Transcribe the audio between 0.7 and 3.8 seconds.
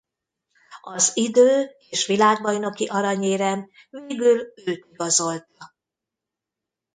Az idő és világbajnoki aranyérem